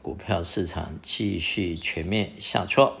[0.00, 2.96] 股票市场继续全面下挫，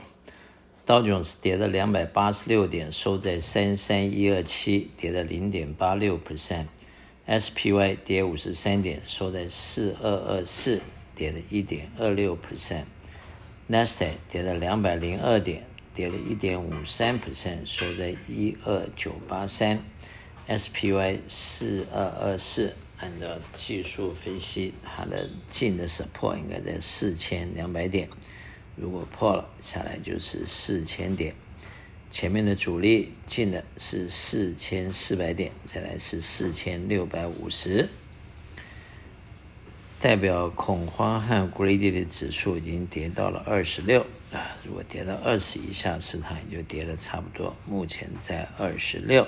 [0.84, 6.18] 道琼斯跌了两百八十六点，收在三三一二七，跌了零点八六。
[6.18, 10.80] percent；SPY 跌五十三点，收在四二二四，
[11.14, 12.36] 跌了一点二六。
[12.36, 19.82] percent；Nasdaq 跌了两百零二点，跌了一点五三 percent，收在一二九八三。
[20.48, 22.74] ；SPY 四二二四。
[23.00, 28.08] 按照技术分析，它的近的 support 应该在四千两百点，
[28.74, 31.34] 如果破了下来就是四千点。
[32.10, 37.88] 前面的阻力近的是四千四百点，再来是四千六百五十。
[40.00, 47.54] 代表恐慌和 greedy 的指数已经跌到了二十六啊，如果跌到二十以下，市场也就跌了差不多。
[47.66, 49.26] 目前在二十六。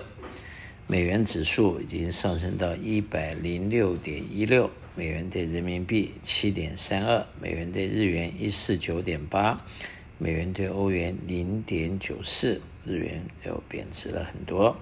[0.90, 9.64] 美元指数已经上升到一百零六点一六，美元兑人民币七点三二，美元兑日元一四九点八，
[10.18, 14.76] 美元兑欧元零点九四，日元又贬值了很多。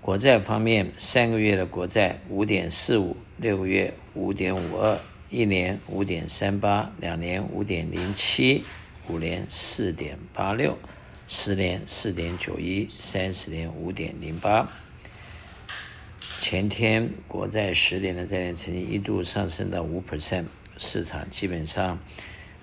[0.00, 4.98] 国债方面，三个月的国债五点四五，六个月五点五二，
[5.30, 8.64] 一年五点三八，两年五点零七，
[9.08, 10.76] 五年四点八六，
[11.28, 14.68] 十年四点九一，三十年五点零八。
[16.46, 20.44] 前天国债十年的债券曾经一度上升到五 percent，
[20.76, 21.98] 市场基本上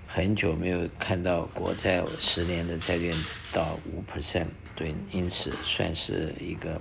[0.05, 3.11] 很久没有看到国债十年的债券
[3.51, 6.79] 到五 percent，对，因此算是一个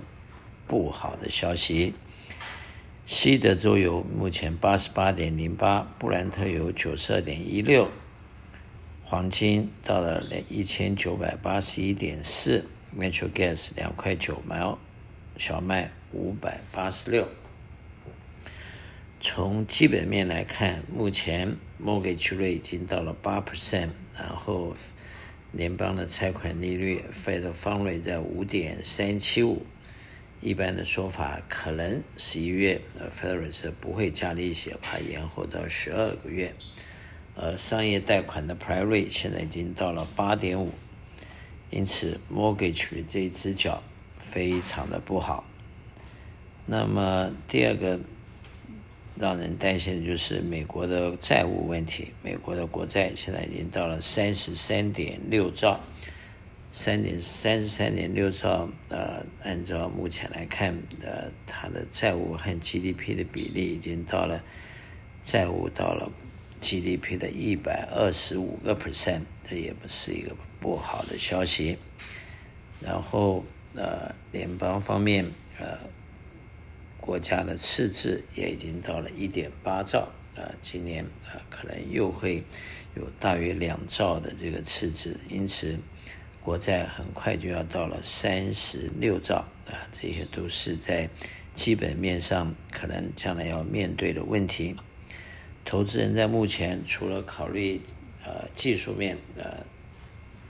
[0.67, 1.95] 不好的消息。
[3.07, 7.89] 西德州油目前八十八点零八，布兰特油九十二点一六，
[9.03, 12.63] 黄金到了一千九百八十一点四
[12.95, 14.77] ，Natural Gas 两块九毛，
[15.37, 15.91] 小麦。
[16.13, 17.29] 五百八十六。
[19.21, 24.75] 从基本面来看，目前 mortgage rate 已经到了八 percent，然后
[25.53, 29.65] 联邦的拆款利率 Fed Fund Rate 在五点三七五。
[30.41, 32.81] 一般的说法，可能十一月
[33.17, 36.53] Federal 是不会加利息，怕延后到十二个月。
[37.35, 40.73] 而商业贷款的 Prime Rate 现在已经到了八点五，
[41.69, 43.81] 因此 mortgage 这只脚
[44.21, 45.43] 非常的不好。
[46.65, 47.99] 那么第二个
[49.15, 52.13] 让人担心的就是美国的债务问题。
[52.23, 55.79] 美国的国债现在已经到了三十三点六兆，
[56.71, 58.69] 三点三十三点六兆。
[58.89, 64.41] 呃，按照目前来看，呃，它的债务和 GDP 的比例已经到了
[65.21, 66.09] 债务到了
[66.61, 71.77] GDP 的一百二十五个 percent，这也不是一个不好的消息。
[72.79, 73.43] 然后
[73.75, 75.77] 呃，联邦方面呃。
[77.03, 82.43] 国家的赤字也已经到了一点八兆，啊，今年啊可能又会
[82.95, 85.79] 有大约两兆的这个赤字，因此
[86.43, 91.09] 国债很快就要到了三十六兆，啊，这些都是在
[91.55, 94.75] 基本面上可能将来要面对的问题。
[95.65, 97.81] 投资人在目前除了考虑
[98.23, 99.65] 呃技术面，呃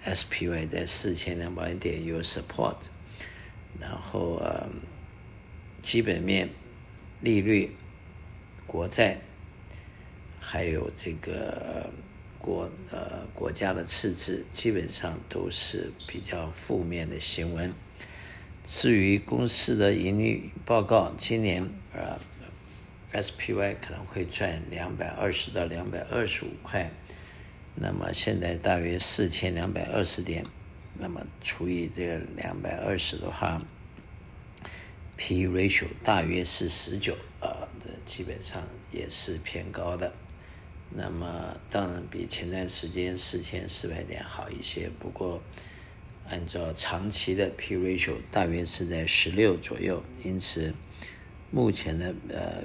[0.04, 2.76] ，SPY 在四千两百点有 support，
[3.80, 4.70] 然后呃。
[5.82, 6.48] 基本面、
[7.22, 7.76] 利率、
[8.68, 9.20] 国债，
[10.40, 11.92] 还有这个
[12.38, 17.74] 国呃国家的赤字，基本上都是比较负面的新闻。
[18.64, 22.20] 至于公司的盈利报告，今年呃
[23.12, 26.92] SPY 可能会赚两百二十到两百二十五块，
[27.74, 30.46] 那么现在大约四千两百二十点，
[30.98, 33.62] 那么除以这个两百二十的话。
[35.24, 40.12] P ratio 大约是十九，啊，这基本上也是偏高的。
[40.90, 45.40] 那么当然比前段时间四千四百点好一些，不过
[46.28, 50.02] 按照长期的 P ratio 大约是在十六左右。
[50.24, 50.74] 因此，
[51.52, 52.64] 目前的呃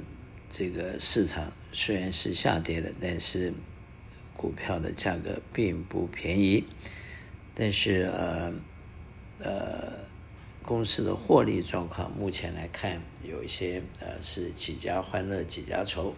[0.49, 3.53] 这个市场虽然是下跌的，但是
[4.35, 6.65] 股票的价格并不便宜。
[7.57, 8.55] 但是呃
[9.41, 10.07] 呃。
[10.69, 16.13] 公司的获利状况目前来看，有一些呃是几家欢乐几家愁，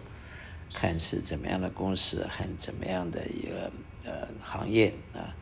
[0.73, 3.71] 看是怎么样的公司和怎么样的一个
[4.03, 5.37] 呃行业啊。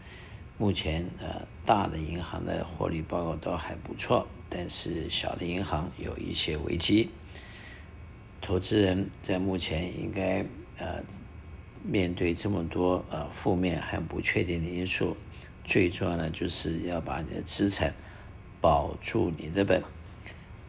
[0.57, 7.09] 目前呃大的银行的获利报告都还不错，但是小的银行有一些危机。
[8.41, 10.45] 投资人在目前应该
[10.79, 11.01] 呃
[11.81, 15.15] 面对这么多呃负面和不确定的因素，
[15.67, 17.93] 最重要的就是要把你的资产。
[18.59, 19.83] 保住你的本，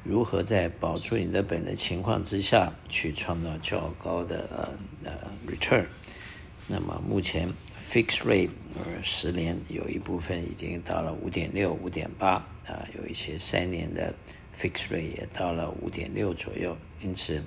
[0.05, 5.87] 如何在保住你的本的情况之下去创造较高的呃呃 return？
[6.67, 7.51] 那么目前
[7.91, 12.35] fixed rate 呃十年有一部分已经到了五点六、五点八
[12.67, 14.15] 啊，有一些三年的
[14.55, 16.77] fixed rate 也到了五点六左右。
[17.01, 17.43] 因此，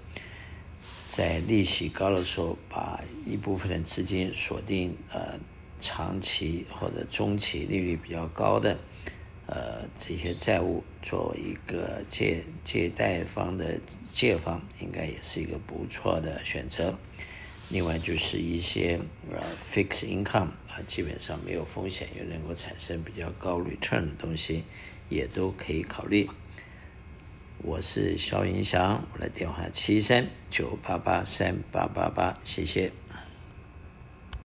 [1.07, 5.39] 在利息高的时候，把一部分的资金锁定呃
[5.81, 8.77] 长期或者中期利率比较高的
[9.47, 16.97] 呃这些债务，作为一个借借贷方的借方，应该也是一个不错的选择。
[17.69, 18.99] 另外就是一些
[19.31, 24.63] 呃 fixed income 啊，基本上没有风险又能够产生比较高 return 的东西，
[25.09, 26.29] 也都可以考虑。
[27.63, 32.91] 我是肖云祥，我的电话七三九八八三八八八，谢谢。